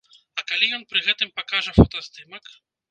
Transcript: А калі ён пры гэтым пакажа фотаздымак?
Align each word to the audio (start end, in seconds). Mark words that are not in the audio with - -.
А 0.39 0.45
калі 0.51 0.71
ён 0.79 0.87
пры 0.93 0.99
гэтым 1.11 1.29
пакажа 1.39 1.77
фотаздымак? 1.81 2.55